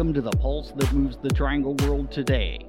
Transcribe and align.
Welcome 0.00 0.14
to 0.14 0.22
the 0.22 0.36
pulse 0.38 0.72
that 0.76 0.90
moves 0.94 1.18
the 1.18 1.28
triangle 1.28 1.74
world 1.82 2.10
today. 2.10 2.66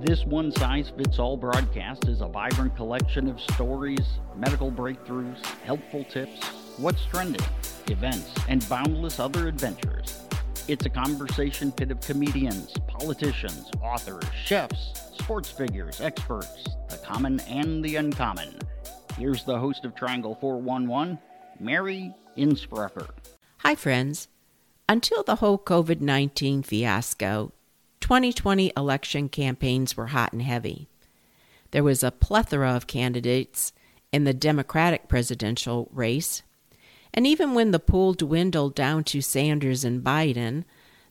This 0.00 0.24
one 0.24 0.50
size 0.50 0.92
fits 0.96 1.20
all 1.20 1.36
broadcast 1.36 2.08
is 2.08 2.22
a 2.22 2.26
vibrant 2.26 2.74
collection 2.74 3.28
of 3.28 3.40
stories, 3.40 4.18
medical 4.34 4.68
breakthroughs, 4.72 5.46
helpful 5.64 6.02
tips, 6.02 6.44
what's 6.78 7.04
trending, 7.04 7.46
events, 7.86 8.34
and 8.48 8.68
boundless 8.68 9.20
other 9.20 9.46
adventures. 9.46 10.22
It's 10.66 10.84
a 10.84 10.90
conversation 10.90 11.70
pit 11.70 11.92
of 11.92 12.00
comedians, 12.00 12.74
politicians, 12.88 13.70
authors, 13.80 14.24
chefs, 14.44 15.12
sports 15.16 15.52
figures, 15.52 16.00
experts, 16.00 16.66
the 16.88 16.96
common 16.96 17.38
and 17.42 17.84
the 17.84 17.94
uncommon. 17.94 18.58
Here's 19.16 19.44
the 19.44 19.56
host 19.56 19.84
of 19.84 19.94
Triangle 19.94 20.34
411, 20.40 21.16
Mary 21.60 22.12
Innsbrucker. 22.36 23.08
Hi, 23.58 23.76
friends. 23.76 24.26
Until 24.92 25.22
the 25.22 25.36
whole 25.36 25.58
COVID 25.58 26.02
19 26.02 26.64
fiasco, 26.64 27.52
2020 28.00 28.74
election 28.76 29.30
campaigns 29.30 29.96
were 29.96 30.08
hot 30.08 30.34
and 30.34 30.42
heavy. 30.42 30.86
There 31.70 31.82
was 31.82 32.02
a 32.02 32.10
plethora 32.10 32.72
of 32.72 32.86
candidates 32.86 33.72
in 34.12 34.24
the 34.24 34.34
Democratic 34.34 35.08
presidential 35.08 35.88
race, 35.94 36.42
and 37.14 37.26
even 37.26 37.54
when 37.54 37.70
the 37.70 37.78
pool 37.78 38.12
dwindled 38.12 38.74
down 38.74 39.02
to 39.04 39.22
Sanders 39.22 39.82
and 39.82 40.04
Biden, 40.04 40.64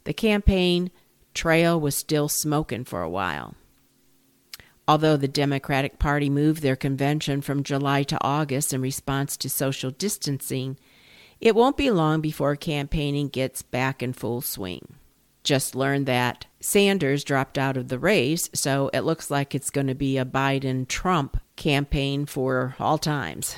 the 0.04 0.14
campaign 0.14 0.92
trail 1.34 1.82
was 1.82 1.96
still 1.96 2.30
smoking 2.30 2.84
for 2.84 3.02
a 3.02 3.10
while. 3.10 3.56
Although 4.88 5.18
the 5.18 5.28
Democratic 5.28 5.98
Party 5.98 6.30
moved 6.30 6.62
their 6.62 6.76
convention 6.76 7.42
from 7.42 7.64
July 7.64 8.04
to 8.04 8.24
August 8.24 8.74
in 8.74 8.82
response 8.82 9.36
to 9.38 9.50
social 9.50 9.90
distancing, 9.90 10.78
it 11.42 11.56
won't 11.56 11.76
be 11.76 11.92
long 11.92 12.22
before 12.22 12.56
campaigning 12.56 13.28
gets 13.28 13.62
back 13.62 14.02
in 14.02 14.14
full 14.14 14.42
swing. 14.42 14.96
Just 15.44 15.76
learned 15.76 16.06
that 16.06 16.46
Sanders 16.60 17.24
dropped 17.24 17.58
out 17.58 17.76
of 17.76 17.88
the 17.88 17.98
race, 17.98 18.48
so 18.54 18.92
it 18.94 19.02
looks 19.02 19.32
like 19.32 19.56
it's 19.56 19.72
going 19.72 19.88
to 19.88 19.96
be 19.96 20.18
a 20.20 20.26
Biden 20.26 20.88
Trump 20.88 21.38
campaign 21.56 22.28
for 22.28 22.76
all 22.80 23.00
times. 23.00 23.56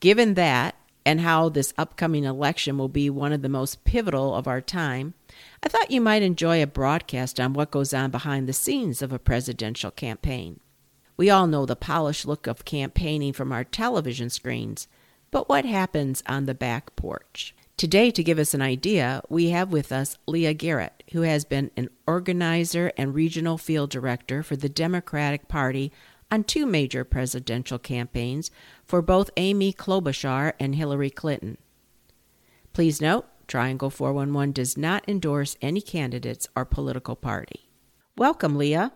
Given 0.00 0.34
that, 0.34 0.74
and 1.04 1.20
how 1.20 1.48
this 1.48 1.74
upcoming 1.76 2.24
election 2.24 2.78
will 2.78 2.88
be 2.88 3.10
one 3.10 3.32
of 3.32 3.42
the 3.42 3.48
most 3.48 3.84
pivotal 3.84 4.34
of 4.34 4.46
our 4.46 4.60
time, 4.60 5.14
I 5.62 5.68
thought 5.68 5.90
you 5.90 6.00
might 6.00 6.22
enjoy 6.22 6.62
a 6.62 6.66
broadcast 6.66 7.40
on 7.40 7.52
what 7.52 7.70
goes 7.70 7.94
on 7.94 8.10
behind 8.10 8.48
the 8.48 8.52
scenes 8.52 9.02
of 9.02 9.12
a 9.12 9.18
presidential 9.18 9.90
campaign. 9.90 10.60
We 11.16 11.30
all 11.30 11.46
know 11.46 11.66
the 11.66 11.76
polished 11.76 12.26
look 12.26 12.46
of 12.46 12.64
campaigning 12.64 13.32
from 13.32 13.52
our 13.52 13.64
television 13.64 14.30
screens, 14.30 14.88
but 15.32 15.48
what 15.48 15.64
happens 15.64 16.22
on 16.26 16.46
the 16.46 16.54
back 16.54 16.94
porch? 16.94 17.56
Today, 17.76 18.12
to 18.12 18.22
give 18.22 18.38
us 18.38 18.54
an 18.54 18.62
idea, 18.62 19.22
we 19.28 19.48
have 19.48 19.72
with 19.72 19.90
us 19.90 20.16
Leah 20.28 20.54
Garrett, 20.54 21.02
who 21.12 21.22
has 21.22 21.44
been 21.44 21.72
an 21.76 21.88
organizer 22.06 22.92
and 22.96 23.12
regional 23.12 23.58
field 23.58 23.90
director 23.90 24.44
for 24.44 24.54
the 24.54 24.68
Democratic 24.68 25.48
Party 25.48 25.90
on 26.30 26.44
two 26.44 26.64
major 26.64 27.02
presidential 27.02 27.80
campaigns 27.80 28.52
for 28.84 29.02
both 29.02 29.30
Amy 29.36 29.72
Klobuchar 29.72 30.52
and 30.60 30.76
Hillary 30.76 31.10
Clinton. 31.10 31.58
Please 32.72 33.00
note, 33.00 33.26
Triangle 33.48 33.90
411 33.90 34.52
does 34.52 34.78
not 34.78 35.02
endorse 35.08 35.56
any 35.60 35.80
candidates 35.80 36.46
or 36.54 36.64
political 36.64 37.16
party. 37.16 37.68
Welcome, 38.16 38.56
Leah. 38.56 38.92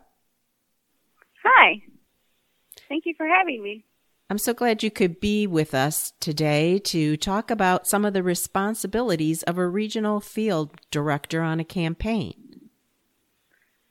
Hi. 1.43 1.83
Thank 2.89 3.05
you 3.07 3.15
for 3.17 3.27
having 3.27 3.63
me. 3.63 3.85
I'm 4.29 4.39
so 4.39 4.55
glad 4.55 4.83
you 4.83 4.91
could 4.91 5.21
be 5.21 5.47
with 5.47 5.73
us 5.73 6.13
today 6.19 6.81
to 6.81 7.17
talk 7.17 7.49
about 7.49 7.87
some 7.87 8.05
of 8.05 8.13
the 8.13 8.25
responsibilities 8.25 9.45
of 9.45 9.57
a 9.57 9.69
regional 9.69 10.19
field 10.21 10.81
director 10.91 11.43
on 11.43 11.61
a 11.61 11.65
campaign. 11.65 12.71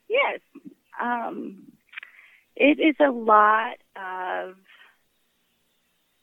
Yes. 0.10 0.42
Um, 1.02 1.72
it 2.54 2.80
is 2.82 2.96
a 3.00 3.12
lot 3.12 3.78
of 3.96 4.56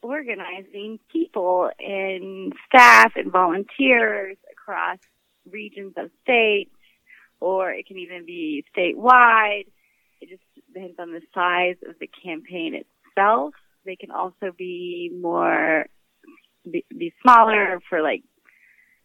organizing 0.03 0.98
people 1.10 1.70
and 1.78 2.53
staff 2.66 3.12
and 3.16 3.32
volunteers 3.32 4.37
across 4.53 4.98
regions 5.50 5.94
of 5.97 6.10
states, 6.22 6.75
or 7.41 7.70
it 7.72 7.87
can 7.87 7.97
even 7.97 8.26
be 8.26 8.62
statewide. 8.76 9.69
It 10.20 10.28
just 10.28 10.42
depends 10.54 10.98
on 10.98 11.12
the 11.12 11.22
size 11.32 11.76
of 11.88 11.98
the 11.98 12.10
campaign 12.22 12.75
itself. 12.75 13.54
They 13.84 13.97
can 13.97 14.10
also 14.10 14.53
be 14.56 15.10
more, 15.20 15.87
be, 16.70 16.84
be 16.97 17.12
smaller 17.22 17.81
for 17.88 18.03
like 18.03 18.22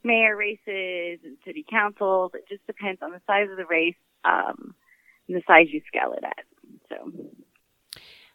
mayor 0.03 0.35
races 0.35 1.19
and 1.23 1.37
city 1.45 1.65
councils. 1.69 2.31
It 2.33 2.45
just 2.47 2.65
depends 2.67 3.01
on 3.01 3.11
the 3.11 3.21
size 3.27 3.47
of 3.49 3.57
the 3.57 3.65
race, 3.65 3.95
um, 4.23 4.75
and 5.27 5.37
the 5.37 5.41
size 5.47 5.67
you 5.69 5.81
scale 5.87 6.13
it 6.13 6.23
at. 6.23 6.45
So. 6.89 7.11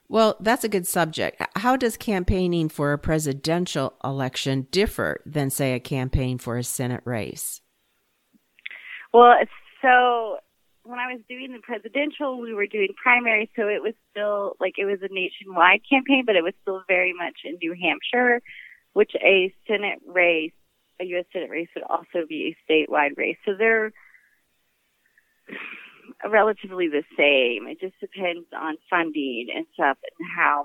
Well, 0.08 0.36
that's 0.41 0.64
a 0.64 0.69
good 0.69 0.86
subject. 0.86 1.41
How 1.56 1.76
does 1.76 1.97
campaigning 1.97 2.69
for 2.69 2.92
a 2.92 2.98
presidential 2.98 3.94
election 4.04 4.66
differ 4.70 5.22
than, 5.24 5.48
say, 5.48 5.72
a 5.72 5.80
campaign 5.80 6.36
for 6.36 6.59
a 6.59 6.64
Senate 6.64 7.00
race? 7.04 7.62
Well, 9.14 9.34
it's 9.41 9.50
so 9.80 10.38
when 10.84 10.98
I 10.98 11.12
was 11.12 11.20
doing 11.28 11.53
the 11.53 11.60
presidential, 11.60 12.41
we 12.41 12.54
were 12.54 12.66
doing 12.66 12.88
primaries, 13.00 13.48
so 13.54 13.69
it 13.69 13.82
was 13.82 13.94
still 14.10 14.56
like 14.60 14.75
it 14.78 14.84
was 14.84 14.98
a 15.03 15.12
nationwide 15.12 15.82
campaign, 15.88 16.25
but 16.26 16.37
it 16.37 16.43
was 16.43 16.54
still 16.62 16.82
very 16.88 17.12
much 17.12 17.41
in 17.44 17.59
New 17.62 17.75
Hampshire, 17.81 18.41
which 18.92 19.12
a 19.22 19.54
Senate 19.66 20.00
race, 20.06 20.53
a 21.00 21.04
U.S. 21.04 21.25
Senate 21.32 21.50
race 21.50 21.69
would 21.75 21.84
also 21.84 22.26
be 22.28 22.54
a 22.54 22.72
statewide 22.72 23.16
race. 23.16 23.37
So 23.44 23.53
they're 23.56 23.92
relatively 26.28 26.88
the 26.88 27.04
same. 27.16 27.69
It 27.69 27.81
just 27.81 27.98
depends 28.00 28.47
on 28.56 28.76
funding 28.91 29.48
and 29.54 29.66
stuff 29.75 29.98
and 30.03 30.28
how 30.37 30.65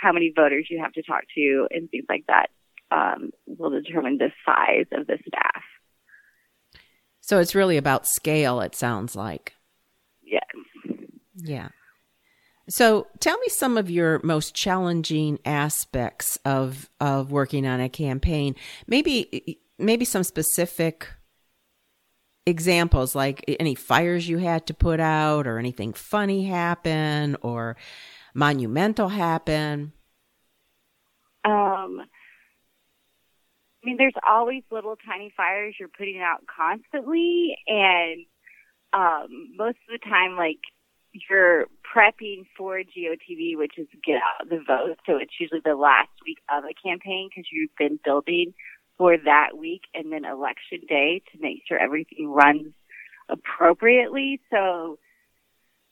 how 0.00 0.12
many 0.12 0.32
voters 0.34 0.68
you 0.70 0.80
have 0.80 0.92
to 0.92 1.02
talk 1.02 1.22
to 1.34 1.66
and 1.72 1.90
things 1.90 2.04
like 2.08 2.24
that 2.28 2.50
um, 2.92 3.30
will 3.46 3.70
determine 3.70 4.18
the 4.18 4.30
size 4.46 4.86
of 4.92 5.06
the 5.06 5.18
staff. 5.26 5.62
So 7.20 7.38
it's 7.38 7.54
really 7.54 7.76
about 7.76 8.06
scale, 8.06 8.60
it 8.60 8.74
sounds 8.74 9.14
like. 9.14 9.54
Yeah. 10.22 10.40
Yeah. 11.36 11.68
So 12.68 13.08
tell 13.18 13.36
me 13.38 13.48
some 13.48 13.76
of 13.76 13.90
your 13.90 14.20
most 14.22 14.54
challenging 14.54 15.38
aspects 15.44 16.38
of 16.44 16.88
of 17.00 17.32
working 17.32 17.66
on 17.66 17.80
a 17.80 17.88
campaign. 17.88 18.54
Maybe 18.86 19.58
maybe 19.78 20.04
some 20.04 20.22
specific 20.22 21.08
examples 22.46 23.14
like 23.14 23.44
any 23.60 23.74
fires 23.74 24.28
you 24.28 24.38
had 24.38 24.66
to 24.68 24.74
put 24.74 25.00
out 25.00 25.46
or 25.46 25.58
anything 25.58 25.92
funny 25.92 26.46
happen 26.46 27.36
or 27.42 27.76
monumental 28.34 29.08
happen. 29.08 29.92
Um 31.44 32.02
I 33.82 33.86
mean, 33.86 33.96
there's 33.96 34.14
always 34.28 34.62
little 34.70 34.96
tiny 35.06 35.32
fires 35.34 35.74
you're 35.78 35.88
putting 35.88 36.20
out 36.20 36.44
constantly, 36.46 37.56
and 37.66 38.26
um, 38.92 39.54
most 39.56 39.78
of 39.88 40.00
the 40.00 40.08
time, 40.08 40.36
like 40.36 40.60
you're 41.12 41.66
prepping 41.94 42.44
for 42.56 42.78
GOTV, 42.78 43.56
which 43.56 43.78
is 43.78 43.88
get 44.04 44.16
out 44.16 44.48
the 44.48 44.58
vote. 44.66 44.98
So 45.06 45.16
it's 45.16 45.32
usually 45.40 45.60
the 45.64 45.74
last 45.74 46.10
week 46.24 46.38
of 46.50 46.64
a 46.64 46.74
campaign 46.86 47.28
because 47.30 47.48
you've 47.50 47.74
been 47.78 47.98
building 48.04 48.54
for 48.96 49.16
that 49.16 49.56
week 49.56 49.82
and 49.94 50.12
then 50.12 50.24
election 50.24 50.80
day 50.88 51.22
to 51.32 51.40
make 51.40 51.62
sure 51.66 51.78
everything 51.78 52.28
runs 52.28 52.74
appropriately. 53.28 54.40
So 54.50 54.98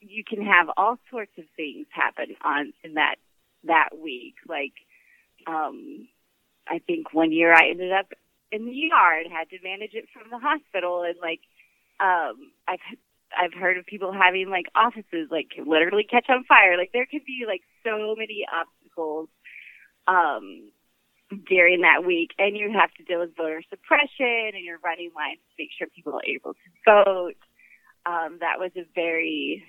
you 0.01 0.23
can 0.25 0.45
have 0.45 0.69
all 0.77 0.99
sorts 1.11 1.33
of 1.39 1.45
things 1.57 1.87
happen 1.91 2.37
on 2.45 2.73
in 2.85 2.95
that 2.95 3.17
that 3.65 3.91
week, 4.01 4.35
like 4.47 4.75
um, 5.47 6.07
I 6.69 6.81
think 6.87 7.13
one 7.13 7.33
year 7.33 7.53
I 7.53 7.71
ended 7.71 7.93
up 7.93 8.13
in 8.51 8.67
the 8.67 8.73
yard, 8.73 9.27
had 9.31 9.51
to 9.51 9.63
manage 9.63 9.95
it 9.95 10.07
from 10.13 10.31
the 10.31 10.39
hospital, 10.39 11.03
and 11.03 11.17
like 11.21 11.41
um, 12.01 12.53
I've 12.67 12.81
I've 13.37 13.53
heard 13.53 13.77
of 13.77 13.87
people 13.87 14.13
having 14.13 14.49
like 14.49 14.67
offices 14.75 15.29
like 15.31 15.49
literally 15.65 16.05
catch 16.05 16.27
on 16.29 16.45
fire. 16.45 16.77
Like 16.77 16.91
there 16.93 17.07
could 17.07 17.25
be 17.25 17.45
like 17.47 17.63
so 17.85 18.15
many 18.17 18.47
obstacles 18.53 19.29
um, 20.07 20.71
during 21.47 21.83
that 21.83 22.05
week, 22.07 22.31
and 22.39 22.57
you 22.57 22.73
have 22.73 22.93
to 22.95 23.03
deal 23.05 23.21
with 23.21 23.37
voter 23.37 23.63
suppression, 23.69 24.53
and 24.55 24.65
you're 24.65 24.79
running 24.83 25.11
lines 25.15 25.41
to 25.51 25.63
make 25.63 25.71
sure 25.77 25.87
people 25.95 26.15
are 26.15 26.25
able 26.25 26.55
to 26.55 26.69
vote. 26.85 27.37
Um, 28.07 28.39
that 28.41 28.59
was 28.59 28.71
a 28.77 28.87
very 28.95 29.63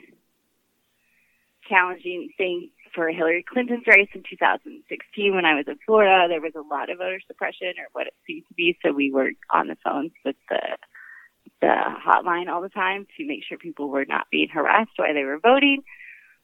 challenging 1.68 2.30
thing 2.38 2.70
for 2.94 3.10
Hillary 3.10 3.44
Clinton's 3.48 3.88
race 3.88 4.10
in 4.14 4.24
2016 4.30 5.36
when 5.36 5.46
I 5.46 5.56
was 5.56 5.66
in 5.68 5.78
Florida. 5.86 6.28
There 6.28 6.42
was 6.42 6.54
a 6.56 6.62
lot 6.62 6.90
of 6.90 6.98
voter 6.98 7.20
suppression, 7.28 7.74
or 7.78 7.88
what 7.94 8.08
it 8.08 8.14
seemed 8.26 8.44
to 8.48 8.54
be. 8.54 8.78
So 8.84 8.92
we 8.92 9.12
were 9.12 9.32
on 9.52 9.68
the 9.68 9.78
phones 9.84 10.12
with 10.24 10.36
the 10.50 10.78
the 11.62 11.76
hotline 12.06 12.48
all 12.48 12.62
the 12.62 12.70
time 12.70 13.06
to 13.18 13.28
make 13.28 13.44
sure 13.44 13.58
people 13.58 13.90
were 13.90 14.06
not 14.06 14.28
being 14.32 14.50
harassed 14.50 14.92
while 14.96 15.14
they 15.14 15.24
were 15.24 15.40
voting. 15.40 15.84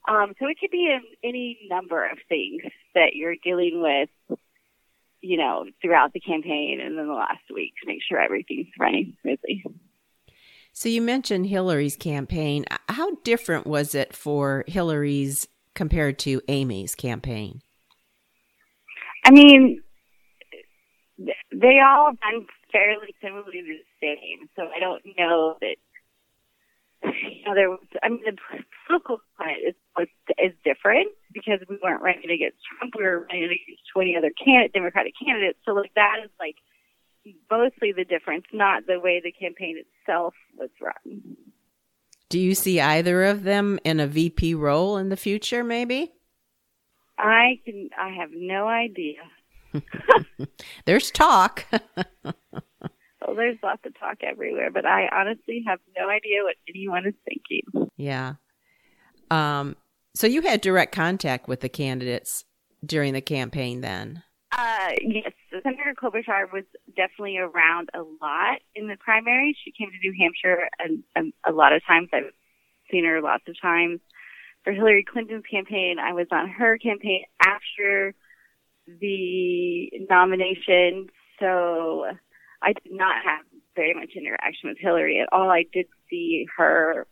Um, 0.08 0.34
so 0.40 0.48
it 0.48 0.58
could 0.60 0.72
be 0.72 0.92
in 0.92 1.02
any 1.24 1.58
number 1.70 2.06
of 2.06 2.18
things 2.28 2.62
that 2.94 3.16
you're 3.16 3.36
dealing 3.44 3.82
with, 3.82 4.40
you 5.22 5.38
know, 5.38 5.66
throughout 5.82 6.14
the 6.14 6.20
campaign 6.20 6.80
and 6.84 6.98
then 6.98 7.08
the 7.08 7.14
last 7.14 7.44
week 7.54 7.74
to 7.82 7.88
make 7.88 8.00
sure 8.08 8.20
everything's 8.20 8.68
running 8.80 9.16
smoothly. 9.22 9.64
So 10.74 10.90
you 10.90 11.02
mentioned 11.02 11.48
Hillary's 11.48 11.96
campaign. 11.96 12.66
How 12.90 13.16
different 13.24 13.66
was 13.66 13.96
it 13.96 14.14
for 14.14 14.66
Hillary's 14.68 15.48
compared 15.76 16.18
to 16.20 16.42
Amy's 16.48 16.96
campaign? 16.96 17.62
I 19.26 19.32
mean, 19.32 19.82
they 21.18 21.80
all 21.80 22.12
run 22.24 22.46
fairly 22.72 23.16
similarly 23.22 23.62
the 23.62 23.80
same, 24.02 24.50
so 24.56 24.64
I 24.76 24.80
don't 24.80 25.04
know 25.18 25.58
that. 25.62 25.76
You 27.04 27.44
know, 27.46 27.56
there 27.56 27.70
was. 27.70 27.80
I 28.02 28.10
mean, 28.10 28.22
the 28.26 28.36
political 28.88 29.20
climate 29.38 29.62
is 29.68 30.08
is 30.40 30.54
different 30.64 31.10
because 31.32 31.60
we 31.70 31.78
weren't 31.84 32.02
running 32.02 32.32
against 32.32 32.58
Trump; 32.66 32.96
we 32.98 33.04
were 33.04 33.28
running 33.30 33.44
against 33.44 33.84
twenty 33.94 34.18
other 34.18 34.32
candidate 34.32 34.74
Democratic 34.74 35.14
candidates. 35.24 35.60
So, 35.66 35.74
like 35.74 35.94
that 35.96 36.18
is 36.24 36.32
like 36.40 36.56
mostly 37.50 37.92
the 37.92 38.06
difference, 38.06 38.46
not 38.52 38.88
the 38.88 39.00
way 39.00 39.22
the 39.24 39.32
campaign 39.32 39.78
itself 39.78 40.34
was 40.58 40.70
run. 40.82 41.38
Do 42.30 42.40
you 42.40 42.56
see 42.56 42.80
either 42.82 43.24
of 43.24 43.44
them 43.44 43.80
in 43.84 44.00
a 44.00 44.08
VP 44.08 44.56
role 44.56 44.98
in 44.98 45.10
the 45.10 45.18
future, 45.18 45.64
maybe? 45.64 46.12
I 47.18 47.60
can. 47.64 47.90
I 47.98 48.10
have 48.10 48.30
no 48.34 48.68
idea. 48.68 49.20
there's 50.86 51.12
talk. 51.12 51.66
well, 51.72 53.36
there's 53.36 53.58
lots 53.64 53.86
of 53.86 53.98
talk 54.00 54.18
everywhere, 54.22 54.72
but 54.72 54.86
I 54.86 55.08
honestly 55.12 55.64
have 55.68 55.80
no 55.98 56.10
idea 56.10 56.44
what 56.44 56.56
anyone 56.68 57.06
is 57.06 57.14
thinking. 57.26 57.90
Yeah. 57.98 58.36
Um. 59.32 59.76
So 60.16 60.28
you 60.28 60.42
had 60.42 60.62
direct 60.62 60.94
contact 60.94 61.48
with 61.48 61.60
the 61.60 61.70
candidates 61.70 62.44
during 62.86 63.14
the 63.14 63.22
campaign, 63.22 63.82
then? 63.82 64.24
Uh, 64.58 64.92
yes, 65.02 65.32
Senator 65.64 65.94
Klobuchar 66.02 66.52
was 66.54 66.64
definitely 66.96 67.38
around 67.38 67.90
a 67.94 68.00
lot 68.22 68.60
in 68.74 68.88
the 68.88 68.96
primary. 68.98 69.56
She 69.64 69.72
came 69.72 69.90
to 69.92 69.98
New 69.98 70.16
Hampshire 70.18 70.70
and, 70.80 71.04
and 71.16 71.34
a 71.46 71.52
lot 71.52 71.74
of 71.74 71.86
times. 71.86 72.10
I've 72.14 72.32
seen 72.90 73.06
her 73.06 73.22
lots 73.22 73.44
of 73.50 73.56
times. 73.62 74.00
For 74.64 74.72
Hillary 74.72 75.04
Clinton's 75.04 75.44
campaign, 75.50 75.98
I 76.00 76.14
was 76.14 76.28
on 76.32 76.50
her 76.50 76.78
campaign 76.78 77.24
after 77.46 78.14
the 78.88 79.92
nomination, 80.10 81.10
so 81.40 82.06
I 82.62 82.74
did 82.74 82.94
not 82.94 83.16
have 83.26 83.46
very 83.76 83.94
much 83.94 84.12
interaction 84.16 84.70
with 84.70 84.78
Hillary 84.80 85.20
at 85.20 85.30
all. 85.32 85.50
I 85.50 85.66
did 85.72 85.88
see 86.10 86.48
her 86.58 87.06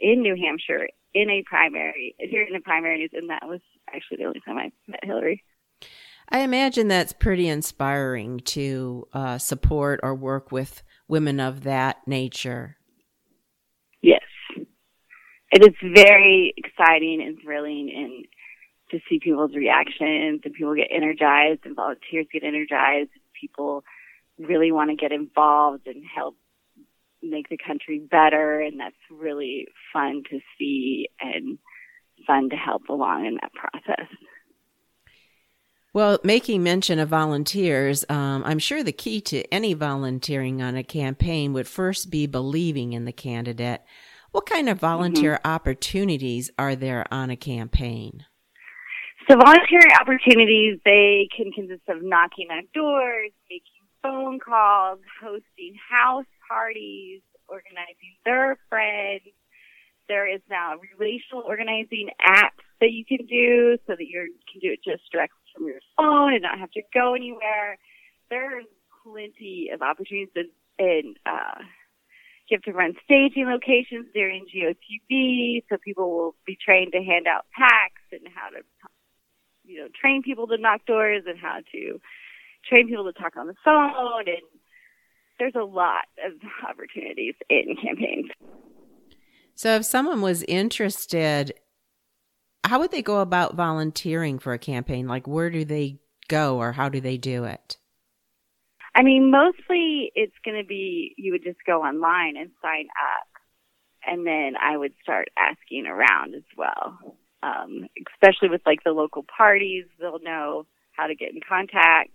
in 0.00 0.22
New 0.22 0.36
Hampshire 0.36 0.88
in 1.14 1.30
a 1.30 1.42
primary, 1.44 2.14
here 2.18 2.42
in 2.42 2.52
the 2.52 2.60
primaries, 2.60 3.10
and 3.12 3.30
that 3.30 3.46
was 3.46 3.60
actually 3.88 4.18
the 4.18 4.24
only 4.24 4.40
time 4.44 4.58
I 4.58 4.70
met 4.86 5.04
Hillary. 5.04 5.44
I 6.30 6.40
imagine 6.40 6.88
that's 6.88 7.12
pretty 7.12 7.48
inspiring 7.48 8.40
to 8.40 9.08
uh, 9.12 9.38
support 9.38 10.00
or 10.02 10.14
work 10.14 10.52
with 10.52 10.82
women 11.08 11.40
of 11.40 11.62
that 11.62 12.06
nature. 12.06 12.76
Yes. 14.02 14.22
It 15.50 15.62
is 15.62 15.74
very 15.94 16.52
exciting 16.56 17.22
and 17.26 17.38
thrilling 17.42 17.90
and 17.94 18.26
to 18.90 18.98
see 19.08 19.18
people's 19.18 19.54
reactions 19.54 20.42
and 20.44 20.54
people 20.54 20.74
get 20.74 20.88
energized 20.90 21.60
and 21.64 21.74
volunteers 21.74 22.26
get 22.32 22.44
energized 22.44 23.10
and 23.14 23.24
people 23.38 23.84
really 24.38 24.70
want 24.70 24.90
to 24.90 24.96
get 24.96 25.12
involved 25.12 25.86
and 25.86 26.04
help 26.14 26.36
make 27.22 27.48
the 27.48 27.58
country 27.58 27.98
better 27.98 28.60
and 28.60 28.78
that's 28.78 28.94
really 29.10 29.66
fun 29.92 30.22
to 30.30 30.40
see 30.58 31.08
and 31.20 31.58
fun 32.26 32.50
to 32.50 32.56
help 32.56 32.88
along 32.88 33.26
in 33.26 33.38
that 33.40 33.52
process. 33.54 34.06
Well, 35.98 36.20
making 36.22 36.62
mention 36.62 37.00
of 37.00 37.08
volunteers, 37.08 38.04
um, 38.08 38.44
I'm 38.46 38.60
sure 38.60 38.84
the 38.84 38.92
key 38.92 39.20
to 39.22 39.42
any 39.52 39.74
volunteering 39.74 40.62
on 40.62 40.76
a 40.76 40.84
campaign 40.84 41.52
would 41.54 41.66
first 41.66 42.08
be 42.08 42.28
believing 42.28 42.92
in 42.92 43.04
the 43.04 43.10
candidate. 43.10 43.82
What 44.30 44.46
kind 44.46 44.68
of 44.68 44.78
volunteer 44.78 45.32
mm-hmm. 45.32 45.50
opportunities 45.50 46.52
are 46.56 46.76
there 46.76 47.04
on 47.12 47.30
a 47.30 47.36
campaign? 47.36 48.26
So 49.28 49.36
volunteering 49.38 49.90
opportunities, 50.00 50.78
they 50.84 51.28
can 51.36 51.50
consist 51.50 51.82
of 51.88 52.00
knocking 52.00 52.46
on 52.52 52.68
doors, 52.72 53.32
making 53.50 53.82
phone 54.00 54.38
calls, 54.38 55.00
hosting 55.20 55.74
house 55.90 56.30
parties, 56.48 57.22
organizing 57.48 58.14
their 58.24 58.56
friends. 58.68 59.34
There 60.06 60.32
is 60.32 60.42
now 60.48 60.74
relational 60.96 61.42
organizing 61.44 62.10
apps 62.24 62.62
that 62.80 62.92
you 62.92 63.04
can 63.04 63.26
do 63.26 63.78
so 63.88 63.96
that 63.98 64.06
you 64.06 64.32
can 64.46 64.60
do 64.60 64.70
it 64.70 64.78
just 64.84 65.02
directly 65.10 65.42
from 65.54 65.66
your 65.66 65.80
phone 65.96 66.34
and 66.34 66.42
not 66.42 66.58
have 66.58 66.70
to 66.72 66.82
go 66.92 67.14
anywhere. 67.14 67.78
There's 68.30 68.66
plenty 69.02 69.70
of 69.72 69.82
opportunities 69.82 70.28
and, 70.34 70.48
and 70.78 71.16
uh, 71.26 71.62
you 72.48 72.56
have 72.56 72.62
to 72.62 72.72
run 72.72 72.94
staging 73.04 73.46
locations 73.46 74.06
during 74.14 74.46
GOTV, 74.46 75.64
so 75.68 75.76
people 75.84 76.10
will 76.10 76.34
be 76.46 76.56
trained 76.62 76.92
to 76.92 77.02
hand 77.02 77.26
out 77.26 77.46
packs 77.56 78.02
and 78.10 78.22
how 78.34 78.48
to, 78.50 78.62
you 79.64 79.80
know, 79.80 79.88
train 80.00 80.22
people 80.22 80.46
to 80.46 80.56
knock 80.56 80.86
doors 80.86 81.24
and 81.26 81.38
how 81.38 81.58
to 81.72 82.00
train 82.68 82.88
people 82.88 83.04
to 83.04 83.12
talk 83.12 83.36
on 83.36 83.46
the 83.46 83.54
phone. 83.64 84.28
And 84.28 84.42
there's 85.38 85.54
a 85.54 85.64
lot 85.64 86.06
of 86.24 86.32
opportunities 86.68 87.34
in 87.50 87.76
campaigns. 87.82 88.30
So, 89.54 89.76
if 89.76 89.84
someone 89.84 90.22
was 90.22 90.42
interested 90.44 91.52
how 92.68 92.78
would 92.80 92.90
they 92.90 93.02
go 93.02 93.20
about 93.20 93.54
volunteering 93.54 94.38
for 94.38 94.52
a 94.52 94.58
campaign? 94.58 95.08
Like, 95.08 95.26
where 95.26 95.50
do 95.50 95.64
they 95.64 95.98
go 96.28 96.58
or 96.58 96.72
how 96.72 96.88
do 96.88 97.00
they 97.00 97.16
do 97.16 97.44
it? 97.44 97.76
I 98.94 99.02
mean, 99.02 99.30
mostly 99.30 100.12
it's 100.14 100.34
going 100.44 100.60
to 100.60 100.66
be 100.66 101.14
you 101.16 101.32
would 101.32 101.44
just 101.44 101.58
go 101.66 101.82
online 101.82 102.36
and 102.36 102.50
sign 102.62 102.88
up. 102.88 103.28
And 104.06 104.26
then 104.26 104.54
I 104.60 104.76
would 104.76 104.92
start 105.02 105.28
asking 105.36 105.86
around 105.86 106.34
as 106.34 106.44
well. 106.56 107.16
Um, 107.42 107.86
especially 108.12 108.48
with 108.48 108.62
like 108.66 108.82
the 108.84 108.90
local 108.90 109.24
parties, 109.24 109.84
they'll 110.00 110.20
know 110.20 110.66
how 110.92 111.06
to 111.06 111.14
get 111.14 111.30
in 111.30 111.40
contact. 111.46 112.10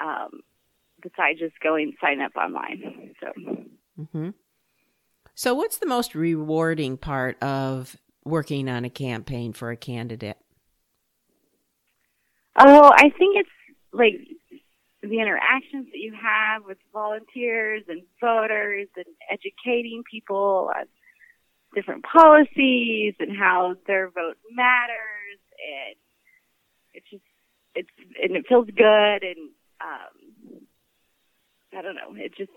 Um, 0.00 0.40
besides 1.02 1.38
just 1.38 1.58
going 1.60 1.94
sign 2.00 2.20
up 2.20 2.32
online. 2.36 3.14
So. 3.20 3.26
Mm-hmm. 3.98 4.30
So, 5.34 5.54
what's 5.54 5.78
the 5.78 5.86
most 5.86 6.14
rewarding 6.14 6.96
part 6.96 7.40
of 7.42 7.96
working 8.28 8.68
on 8.68 8.84
a 8.84 8.90
campaign 8.90 9.52
for 9.52 9.70
a 9.70 9.76
candidate? 9.76 10.38
Oh, 12.58 12.90
I 12.92 13.10
think 13.18 13.36
it's 13.36 13.48
like 13.92 14.14
the 15.02 15.20
interactions 15.20 15.86
that 15.92 15.98
you 15.98 16.12
have 16.20 16.64
with 16.64 16.78
volunteers 16.92 17.84
and 17.88 18.02
voters 18.20 18.88
and 18.96 19.06
educating 19.30 20.02
people 20.10 20.70
on 20.76 20.86
different 21.74 22.04
policies 22.04 23.14
and 23.20 23.36
how 23.36 23.76
their 23.86 24.10
vote 24.10 24.38
matters 24.50 25.38
and 25.58 25.94
it's 26.94 27.06
just 27.10 27.22
it's 27.74 27.88
and 28.22 28.36
it 28.36 28.46
feels 28.48 28.66
good 28.66 29.22
and 29.22 29.50
um 29.80 30.60
I 31.76 31.82
don't 31.82 31.94
know, 31.94 32.14
it 32.16 32.34
just 32.36 32.50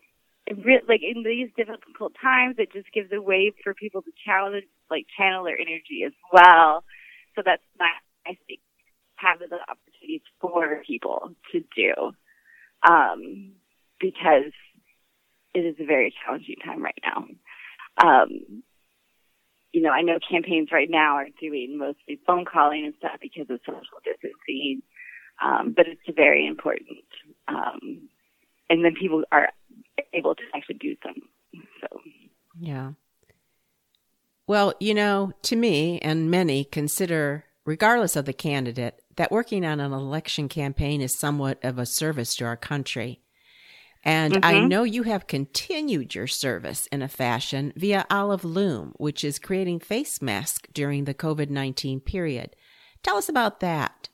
it 0.47 0.57
re- 0.65 0.81
like 0.87 1.01
in 1.03 1.23
these 1.23 1.49
difficult 1.55 2.13
times 2.19 2.55
it 2.57 2.71
just 2.71 2.91
gives 2.93 3.11
a 3.11 3.21
way 3.21 3.53
for 3.63 3.73
people 3.73 4.01
to 4.01 4.11
challenge 4.25 4.63
like 4.91 5.07
channel 5.17 5.43
their 5.43 5.59
energy 5.59 6.03
as 6.05 6.13
well. 6.31 6.83
So 7.35 7.41
that's 7.43 7.63
not, 7.79 7.89
I 8.27 8.37
think, 8.47 8.59
having 9.15 9.47
the 9.49 9.59
opportunities 9.61 10.21
for 10.39 10.83
people 10.85 11.31
to 11.51 11.63
do. 11.75 12.11
Um, 12.83 13.53
because 13.99 14.51
it 15.53 15.59
is 15.59 15.75
a 15.79 15.85
very 15.85 16.13
challenging 16.25 16.55
time 16.65 16.83
right 16.83 16.99
now. 17.03 17.25
Um, 18.03 18.63
you 19.71 19.81
know, 19.81 19.91
I 19.91 20.01
know 20.01 20.19
campaigns 20.29 20.69
right 20.71 20.89
now 20.89 21.15
are 21.15 21.27
doing 21.39 21.77
mostly 21.77 22.19
phone 22.25 22.45
calling 22.45 22.85
and 22.85 22.93
stuff 22.97 23.19
because 23.21 23.49
of 23.49 23.59
social 23.65 24.01
distancing, 24.03 24.81
um, 25.41 25.73
but 25.75 25.87
it's 25.87 26.01
very 26.15 26.45
important. 26.45 27.05
Um, 27.47 28.09
and 28.69 28.83
then 28.83 28.95
people 28.99 29.23
are 29.31 29.49
able 30.13 30.35
to 30.35 30.43
actually 30.55 30.75
do 30.75 30.95
them. 31.03 31.15
So, 31.81 32.01
yeah. 32.59 32.91
Well, 34.47 34.73
you 34.79 34.93
know, 34.93 35.31
to 35.43 35.55
me 35.55 35.99
and 35.99 36.29
many 36.29 36.63
consider, 36.63 37.45
regardless 37.65 38.15
of 38.15 38.25
the 38.25 38.33
candidate, 38.33 39.01
that 39.15 39.31
working 39.31 39.65
on 39.65 39.79
an 39.79 39.93
election 39.93 40.49
campaign 40.49 41.01
is 41.01 41.17
somewhat 41.19 41.63
of 41.63 41.77
a 41.77 41.85
service 41.85 42.35
to 42.35 42.45
our 42.45 42.57
country. 42.57 43.21
And 44.03 44.33
mm-hmm. 44.33 44.45
I 44.45 44.59
know 44.59 44.83
you 44.83 45.03
have 45.03 45.27
continued 45.27 46.15
your 46.15 46.27
service 46.27 46.87
in 46.87 47.01
a 47.01 47.07
fashion 47.07 47.71
via 47.75 48.05
Olive 48.09 48.43
Loom, 48.43 48.93
which 48.97 49.23
is 49.23 49.37
creating 49.37 49.79
face 49.79 50.21
masks 50.21 50.67
during 50.73 51.03
the 51.03 51.13
COVID 51.13 51.49
19 51.49 51.99
period. 51.99 52.55
Tell 53.03 53.17
us 53.17 53.29
about 53.29 53.59
that. 53.59 54.09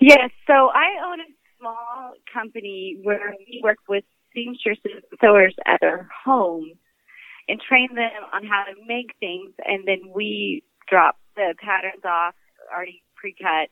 Yes, 0.00 0.30
so 0.46 0.52
I 0.52 0.86
own 1.06 1.20
a 1.20 1.24
small 1.58 2.12
company 2.32 2.98
where 3.02 3.34
we 3.38 3.60
work 3.62 3.78
with 3.88 4.04
seamstresses 4.34 4.82
and 4.84 5.18
sewers 5.20 5.54
at 5.66 5.80
their 5.80 6.08
home 6.24 6.72
and 7.52 7.60
train 7.60 7.94
them 7.94 8.24
on 8.32 8.48
how 8.48 8.64
to 8.64 8.72
make 8.88 9.12
things. 9.20 9.52
And 9.68 9.86
then 9.86 10.08
we 10.14 10.64
drop 10.88 11.20
the 11.36 11.52
patterns 11.60 12.00
off 12.02 12.34
already 12.72 13.04
pre-cut 13.14 13.68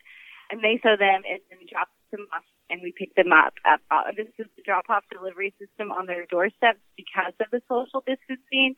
and 0.53 0.61
they 0.61 0.79
sew 0.83 1.01
them 1.01 1.25
and 1.25 1.41
then 1.49 1.57
we 1.59 1.65
drop 1.65 1.89
them 2.13 2.29
off 2.37 2.45
and 2.69 2.83
we 2.85 2.93
pick 2.93 3.15
them 3.17 3.33
up. 3.33 3.55
At, 3.65 3.81
uh, 3.91 4.13
this 4.15 4.29
is 4.39 4.53
the 4.55 4.63
drop-off 4.69 5.05
delivery 5.11 5.55
system 5.59 5.91
on 5.91 6.05
their 6.05 6.27
doorsteps 6.27 6.85
because 6.95 7.33
of 7.41 7.47
the 7.51 7.63
social 7.73 8.05
distancing. 8.05 8.77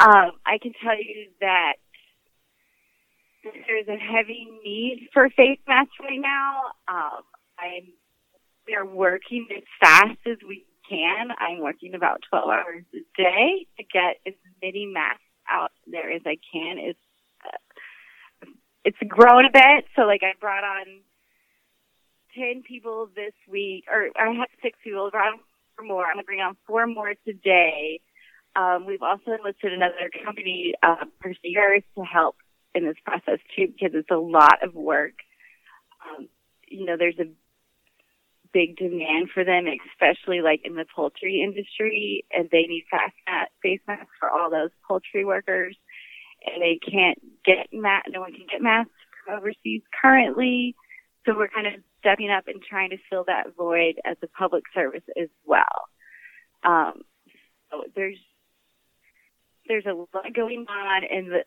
Um, 0.00 0.40
I 0.48 0.56
can 0.56 0.72
tell 0.82 0.96
you 0.96 1.28
that 1.42 1.74
there's 3.44 3.88
a 3.88 4.00
heavy 4.00 4.48
need 4.64 5.08
for 5.12 5.28
face 5.28 5.60
masks 5.68 5.92
right 6.00 6.18
now. 6.18 6.72
Um, 6.88 7.20
I'm 7.60 7.92
we 8.66 8.76
are 8.76 8.86
working 8.86 9.48
as 9.54 9.64
fast 9.80 10.18
as 10.24 10.38
we 10.46 10.64
can. 10.88 11.28
I'm 11.38 11.60
working 11.60 11.94
about 11.94 12.22
12 12.30 12.48
hours 12.48 12.84
a 12.94 12.98
day 13.16 13.66
to 13.78 13.84
get 13.84 14.16
as 14.26 14.34
many 14.62 14.86
masks 14.86 15.22
out 15.48 15.72
there 15.86 16.10
as 16.10 16.22
I 16.26 16.38
can. 16.52 16.78
It's 16.78 16.98
uh, 17.44 18.48
it's 18.84 18.98
grown 19.06 19.44
a 19.44 19.50
bit, 19.52 19.86
so 19.96 20.02
like 20.02 20.22
I 20.22 20.32
brought 20.40 20.64
on 20.64 20.86
10 22.36 22.62
people 22.66 23.08
this 23.14 23.34
week, 23.48 23.84
or 23.90 24.08
I 24.16 24.32
have 24.32 24.48
six 24.62 24.78
people. 24.82 25.06
I 25.06 25.10
brought 25.10 25.32
on 25.34 25.40
four 25.76 25.86
more. 25.86 26.04
I'm 26.06 26.14
gonna 26.14 26.24
bring 26.24 26.40
on 26.40 26.56
four 26.66 26.86
more 26.86 27.14
today. 27.26 28.00
Um, 28.54 28.86
we've 28.86 29.02
also 29.02 29.32
enlisted 29.32 29.72
another 29.72 30.10
company, 30.24 30.74
uh, 30.82 30.96
to 30.96 32.02
help 32.04 32.36
in 32.74 32.84
this 32.84 32.96
process 33.04 33.38
too, 33.56 33.68
because 33.68 33.94
it's 33.94 34.10
a 34.10 34.16
lot 34.16 34.62
of 34.62 34.74
work. 34.74 35.14
Um, 36.04 36.28
you 36.68 36.84
know, 36.84 36.96
there's 36.98 37.18
a 37.18 37.28
big 38.52 38.76
demand 38.76 39.30
for 39.32 39.44
them, 39.44 39.66
especially 39.92 40.40
like 40.40 40.60
in 40.64 40.74
the 40.74 40.84
poultry 40.94 41.42
industry, 41.42 42.24
and 42.32 42.48
they 42.50 42.62
need 42.62 42.84
face 43.62 43.80
masks 43.86 44.12
for 44.18 44.30
all 44.30 44.50
those 44.50 44.70
poultry 44.86 45.24
workers, 45.24 45.76
and 46.44 46.62
they 46.62 46.78
can't 46.78 47.18
get 47.44 47.68
mat. 47.72 48.04
No 48.08 48.20
one 48.20 48.32
can 48.32 48.46
get 48.50 48.62
masks 48.62 48.90
from 49.24 49.38
overseas 49.38 49.82
currently, 50.00 50.74
so 51.24 51.34
we're 51.36 51.48
kind 51.48 51.66
of 51.66 51.74
stepping 52.00 52.30
up 52.30 52.48
and 52.48 52.62
trying 52.62 52.90
to 52.90 52.98
fill 53.08 53.24
that 53.26 53.54
void 53.56 53.94
as 54.04 54.16
a 54.22 54.26
public 54.28 54.64
service 54.74 55.04
as 55.20 55.28
well. 55.44 55.88
Um, 56.64 57.02
so 57.70 57.84
there's 57.94 58.18
there's 59.68 59.86
a 59.86 59.94
lot 59.94 60.34
going 60.34 60.66
on, 60.68 61.02
and 61.10 61.30
the 61.30 61.44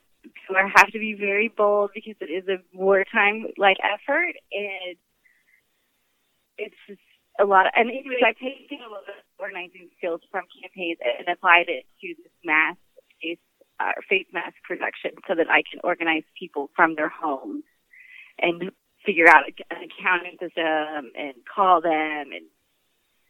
I 0.50 0.68
have 0.76 0.92
to 0.92 1.00
be 1.00 1.14
very 1.14 1.50
bold 1.56 1.92
because 1.94 2.16
it 2.22 2.32
is 2.32 2.48
a 2.48 2.58
wartime 2.76 3.46
like 3.58 3.78
effort 3.84 4.34
and 4.52 4.98
it's 6.58 6.76
just 6.88 7.02
a 7.40 7.46
lot 7.46 7.68
of, 7.68 7.74
and 7.76 7.90
anyway, 7.90 8.22
I've 8.26 8.38
taken 8.38 8.80
a 8.86 8.90
lot 8.90 9.04
of 9.08 9.16
organizing 9.40 9.90
skills 9.98 10.22
from 10.32 10.46
campaigns 10.62 10.98
and 11.02 11.28
applied 11.28 11.68
it 11.68 11.86
to 12.02 12.08
this 12.18 12.32
mass 12.44 12.76
face, 13.22 13.40
uh, 13.80 13.92
face 14.10 14.28
mask 14.32 14.56
production 14.64 15.12
so 15.28 15.36
that 15.36 15.50
I 15.50 15.64
can 15.70 15.82
organize 15.84 16.24
people 16.40 16.70
from 16.76 16.96
their 16.96 17.10
homes 17.10 17.64
and 18.40 18.72
figure 19.06 19.28
out 19.28 19.44
an 19.46 19.78
accounting 19.84 20.38
system 20.40 21.12
and 21.16 21.34
call 21.54 21.82
them 21.82 22.32
and, 22.34 22.46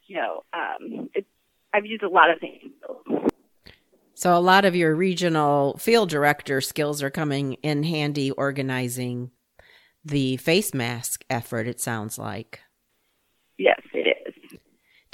you 0.07 0.17
know, 0.17 0.43
um, 0.53 1.09
it's, 1.13 1.27
I've 1.73 1.85
used 1.85 2.03
a 2.03 2.09
lot 2.09 2.29
of 2.29 2.39
things. 2.39 2.71
So 4.13 4.37
a 4.37 4.39
lot 4.39 4.63
of 4.63 4.75
your 4.75 4.95
regional 4.95 5.77
field 5.77 6.09
director 6.09 6.61
skills 6.61 7.03
are 7.03 7.09
coming 7.09 7.53
in 7.55 7.83
handy 7.83 8.31
organizing 8.31 9.31
the 10.05 10.37
face 10.37 10.73
mask 10.73 11.25
effort, 11.29 11.67
it 11.67 11.81
sounds 11.81 12.17
like. 12.17 12.61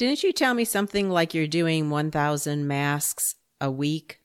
Yes, 0.01 0.09
it 0.09 0.13
is. 0.13 0.19
Didn't 0.21 0.23
you 0.23 0.33
tell 0.33 0.53
me 0.53 0.65
something 0.65 1.09
like 1.09 1.33
you're 1.33 1.47
doing 1.47 1.89
1,000 1.89 2.67
masks 2.67 3.35
a 3.59 3.71
week? 3.71 4.19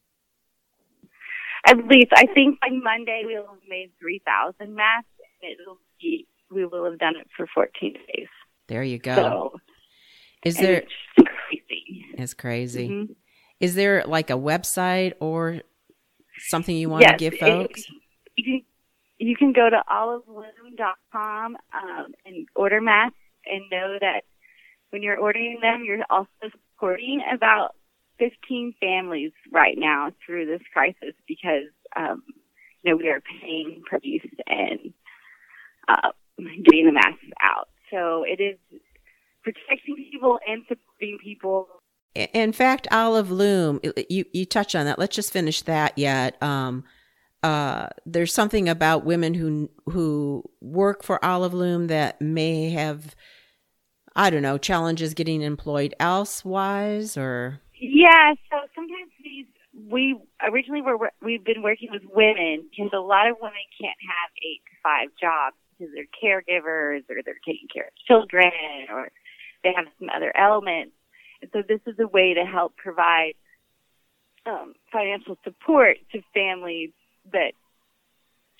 At 1.67 1.79
least, 1.79 2.13
I 2.15 2.27
think 2.27 2.61
by 2.61 2.69
Monday 2.71 3.23
we'll 3.25 3.47
have 3.47 3.59
made 3.69 3.91
3,000 4.01 4.75
masks. 4.75 5.09
It'll 5.43 5.79
be, 6.01 6.27
we 6.51 6.65
will 6.65 6.85
have 6.85 6.99
done 6.99 7.17
it 7.17 7.27
for 7.37 7.47
14 7.55 7.93
days. 7.93 8.29
There 8.69 8.83
you 8.83 8.99
go. 8.99 9.15
So, 9.15 9.61
is 10.45 10.57
there? 10.57 10.85
It's 11.17 11.29
crazy. 11.49 12.05
It's 12.17 12.35
crazy. 12.35 12.89
Mm-hmm. 12.89 13.13
Is 13.61 13.75
there 13.75 14.05
like 14.07 14.31
a 14.31 14.35
website 14.35 15.15
or 15.21 15.63
something 16.49 16.77
you 16.77 16.89
want 16.89 17.03
yes, 17.03 17.13
to 17.13 17.17
give 17.17 17.35
folks? 17.39 17.81
It, 17.81 17.87
you, 18.37 18.45
can, 18.45 18.63
you 19.19 19.37
can 19.37 19.53
go 19.53 19.69
to 19.71 19.83
oliveloom.com 19.91 21.57
um, 21.75 22.07
and 22.25 22.49
order 22.55 22.81
masks 22.81 23.17
and 23.47 23.65
know 23.71 23.99
that 24.01 24.23
when 24.97 25.03
you're 25.03 25.19
ordering 25.19 25.59
them, 25.61 25.83
you're 25.85 26.03
also 26.09 26.31
supporting 26.73 27.21
about 27.31 27.75
15 28.19 28.73
families 28.81 29.33
right 29.53 29.77
now 29.77 30.11
through 30.25 30.47
this 30.47 30.63
crisis 30.73 31.15
because, 31.29 31.69
um, 31.95 32.23
you 32.83 32.91
know, 32.91 32.97
we 32.97 33.11
are 33.11 33.21
paying 33.43 33.83
produce 33.85 34.23
and 34.47 34.95
uh, 35.87 36.13
getting 36.65 36.87
the 36.87 36.93
masks 36.93 37.27
out. 37.43 37.69
So 37.91 38.25
it 38.27 38.43
is 38.43 38.57
protecting 39.43 39.97
people 40.11 40.39
and 40.49 40.63
supporting 40.67 41.19
people. 41.23 41.69
In 42.15 42.53
fact, 42.53 42.89
Olive 42.91 43.31
Loom, 43.31 43.81
you 44.09 44.25
you 44.33 44.47
touch 44.47 44.75
on 44.75 44.87
that. 44.87 44.99
Let's 44.99 45.15
just 45.15 45.31
finish 45.31 45.61
that 45.63 45.99
yet. 45.99 46.43
Um, 46.43 46.85
uh, 47.43 47.89
there's 48.07 48.33
something 48.33 48.67
about 48.67 49.05
women 49.05 49.35
who 49.35 49.69
who 49.91 50.43
work 50.63 51.05
for 51.05 51.23
Olive 51.23 51.53
Loom 51.53 51.89
that 51.89 52.19
may 52.23 52.71
have 52.71 53.15
I 54.17 54.31
don't 54.31 54.41
know, 54.41 54.57
challenges 54.57 55.13
getting 55.13 55.43
employed 55.43 55.95
elsewise 56.01 57.19
or? 57.19 57.61
Yeah, 57.79 58.33
so 58.51 58.57
sometimes 58.75 59.13
these, 59.23 59.45
we 59.91 60.19
originally 60.43 60.81
were, 60.81 61.13
we've 61.21 61.45
been 61.45 61.63
working 61.63 61.91
with 61.93 62.01
women 62.15 62.65
because 62.71 62.91
a 62.95 62.99
lot 62.99 63.29
of 63.29 63.37
women 63.43 63.61
can't 63.79 63.99
have 64.01 64.31
eight 64.39 64.63
to 64.65 64.75
five 64.83 65.09
jobs 65.21 65.57
because 65.79 65.93
they're 65.95 66.09
caregivers 66.09 67.03
or 67.11 67.23
they're 67.27 67.35
taking 67.45 67.69
care 67.73 67.89
of 67.89 68.07
children 68.09 68.51
or 68.91 69.11
they 69.63 69.73
have 69.77 69.85
some 69.99 70.09
other 70.09 70.35
elements. 70.35 70.93
And 71.43 71.51
so 71.53 71.63
this 71.69 71.81
is 71.87 71.99
a 71.99 72.09
way 72.09 72.33
to 72.33 72.45
help 72.47 72.75
provide 72.79 73.35
um, 74.47 74.73
financial 74.91 75.37
support 75.45 75.99
to 76.13 76.23
families 76.33 76.93
that 77.33 77.53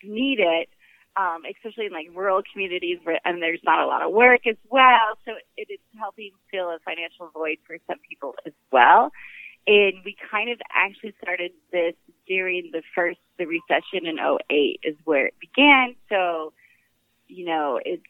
need 0.05 0.39
it 0.39 0.69
um, 1.17 1.43
especially 1.49 1.87
in 1.87 1.93
like 1.93 2.09
rural 2.15 2.43
communities 2.53 2.99
where 3.03 3.19
and 3.25 3.43
there's 3.43 3.61
not 3.65 3.81
a 3.81 3.87
lot 3.87 4.03
of 4.03 4.13
work 4.13 4.47
as 4.47 4.57
well. 4.69 5.19
So 5.25 5.33
it 5.57 5.69
is 5.71 5.81
helping 5.99 6.33
fill 6.51 6.69
a 6.69 6.79
financial 6.85 7.31
void 7.33 7.59
for 7.67 7.77
some 7.87 7.99
people 8.09 8.35
as 8.47 8.53
well. 8.71 9.11
And 9.67 9.95
we 10.05 10.15
kind 10.31 10.51
of 10.51 10.61
actually 10.73 11.15
started 11.23 11.53
this 11.73 11.95
during 12.29 12.71
the 12.73 12.83
first 12.95 13.19
the 13.39 13.47
recession 13.47 14.07
in 14.07 14.19
08 14.19 14.81
is 14.83 14.97
where 15.05 15.27
it 15.27 15.35
began. 15.41 15.97
So, 16.09 16.53
you 17.29 17.47
know, 17.47 17.81
it's 17.85 18.03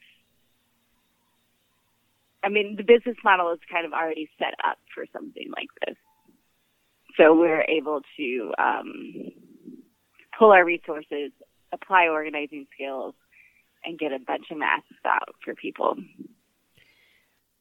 I 2.42 2.48
mean, 2.48 2.76
the 2.76 2.84
business 2.84 3.16
model 3.24 3.52
is 3.52 3.58
kind 3.70 3.86
of 3.86 3.92
already 3.92 4.28
set 4.38 4.54
up 4.64 4.78
for 4.94 5.04
something 5.12 5.50
like 5.56 5.68
this. 5.86 5.96
So 7.16 7.34
we're 7.34 7.62
able 7.62 8.02
to 8.18 8.52
um, 8.58 9.32
pull 10.38 10.52
our 10.52 10.64
resources 10.64 11.32
apply 11.82 12.08
organizing 12.08 12.66
skills 12.74 13.14
and 13.84 13.98
get 13.98 14.12
a 14.12 14.18
bunch 14.18 14.46
of 14.50 14.58
masks 14.58 14.86
out 15.04 15.34
for 15.44 15.54
people. 15.54 15.96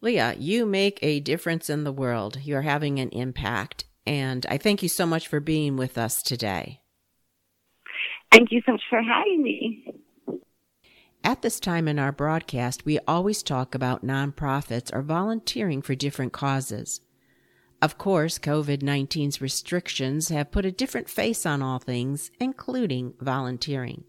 Leah, 0.02 0.36
you 0.38 0.66
make 0.66 1.00
a 1.02 1.20
difference 1.20 1.70
in 1.70 1.84
the 1.84 1.92
world. 1.92 2.40
You're 2.44 2.62
having 2.62 3.00
an 3.00 3.10
impact. 3.10 3.86
And 4.06 4.46
I 4.50 4.58
thank 4.58 4.84
you 4.84 4.90
so 4.90 5.06
much 5.06 5.28
for 5.28 5.40
being 5.40 5.78
with 5.78 5.98
us 5.98 6.22
today. 6.22 6.82
Thank 8.32 8.52
you 8.52 8.62
so 8.66 8.74
much 8.74 8.84
for 8.90 9.02
having 9.02 9.42
me. 9.42 9.94
At 11.24 11.42
this 11.42 11.60
time 11.60 11.88
in 11.88 11.98
our 11.98 12.12
broadcast, 12.12 12.86
we 12.86 13.00
always 13.08 13.42
talk 13.42 13.74
about 13.74 14.06
nonprofits 14.06 14.94
or 14.94 15.02
volunteering 15.02 15.82
for 15.82 15.96
different 15.96 16.34
causes. 16.34 17.02
Of 17.86 18.00
course, 18.00 18.40
COVID 18.40 18.80
19's 18.80 19.42
restrictions 19.42 20.30
have 20.30 20.50
put 20.50 20.66
a 20.66 20.72
different 20.72 21.08
face 21.08 21.46
on 21.46 21.62
all 21.62 21.78
things, 21.78 22.32
including 22.40 23.14
volunteering. 23.20 24.06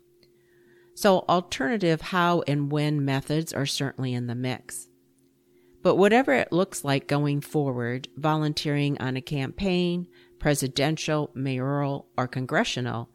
So, 0.94 1.26
alternative 1.28 2.00
how 2.00 2.42
and 2.48 2.72
when 2.72 3.04
methods 3.04 3.52
are 3.52 3.66
certainly 3.66 4.14
in 4.14 4.28
the 4.28 4.34
mix. 4.34 4.88
But 5.82 5.96
whatever 5.96 6.32
it 6.32 6.52
looks 6.52 6.84
like 6.84 7.06
going 7.06 7.42
forward, 7.42 8.08
volunteering 8.16 8.96
on 8.98 9.14
a 9.14 9.20
campaign, 9.20 10.06
presidential, 10.38 11.30
mayoral, 11.34 12.08
or 12.16 12.26
congressional, 12.26 13.10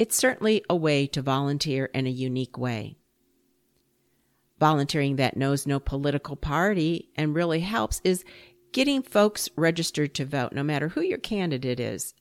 it's 0.00 0.16
certainly 0.16 0.64
a 0.68 0.74
way 0.74 1.06
to 1.06 1.22
volunteer 1.22 1.84
in 1.94 2.08
a 2.08 2.10
unique 2.10 2.58
way. 2.58 2.98
Volunteering 4.58 5.14
that 5.16 5.36
knows 5.36 5.64
no 5.64 5.78
political 5.78 6.34
party 6.34 7.10
and 7.14 7.36
really 7.36 7.60
helps 7.60 8.00
is 8.02 8.24
getting 8.74 9.02
folks 9.02 9.48
registered 9.56 10.12
to 10.14 10.26
vote, 10.26 10.52
no 10.52 10.64
matter 10.64 10.88
who 10.88 11.00
your 11.00 11.16
candidate 11.16 11.78
is. 11.78 12.12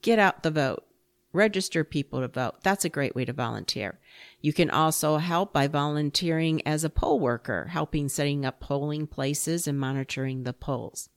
Get 0.00 0.20
out 0.20 0.44
the 0.44 0.52
vote. 0.52 0.86
Register 1.32 1.82
people 1.82 2.20
to 2.20 2.28
vote. 2.28 2.62
That's 2.62 2.84
a 2.84 2.90
great 2.90 3.16
way 3.16 3.24
to 3.24 3.32
volunteer. 3.32 3.98
You 4.40 4.52
can 4.52 4.70
also 4.70 5.16
help 5.16 5.52
by 5.52 5.66
volunteering 5.66 6.64
as 6.66 6.84
a 6.84 6.90
poll 6.90 7.18
worker, 7.18 7.68
helping 7.72 8.08
setting 8.08 8.46
up 8.46 8.60
polling 8.60 9.08
places 9.08 9.66
and 9.66 9.80
monitoring 9.80 10.44
the 10.44 10.52
polls. 10.52 11.08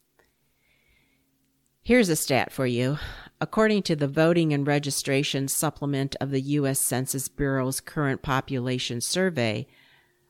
Here's 1.83 2.09
a 2.09 2.15
stat 2.15 2.51
for 2.51 2.65
you. 2.65 2.97
According 3.39 3.83
to 3.83 3.95
the 3.95 4.07
Voting 4.07 4.53
and 4.53 4.65
Registration 4.65 5.47
Supplement 5.47 6.15
of 6.19 6.31
the 6.31 6.41
U.S. 6.41 6.79
Census 6.79 7.27
Bureau's 7.27 7.79
current 7.79 8.23
population 8.23 9.01
survey, 9.01 9.67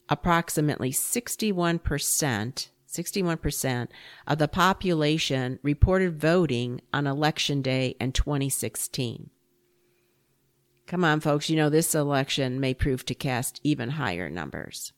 approximately 0.09 0.91
61%, 0.91 2.69
61% 2.87 3.87
of 4.27 4.37
the 4.37 4.47
population 4.47 5.59
reported 5.63 6.19
voting 6.19 6.81
on 6.93 7.07
election 7.07 7.61
day 7.61 7.95
in 7.99 8.11
2016. 8.11 9.29
Come 10.87 11.03
on, 11.03 11.19
folks, 11.19 11.49
you 11.49 11.55
know 11.55 11.69
this 11.69 11.95
election 11.95 12.59
may 12.59 12.73
prove 12.73 13.05
to 13.05 13.15
cast 13.15 13.59
even 13.63 13.91
higher 13.91 14.29
numbers. 14.29 14.93